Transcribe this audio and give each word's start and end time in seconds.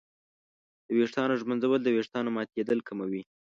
د 0.85 0.87
ویښتانو 0.97 1.39
ږمنځول 1.41 1.79
د 1.83 1.87
ویښتانو 1.95 2.33
ماتېدل 2.37 2.79
کموي. 2.87 3.23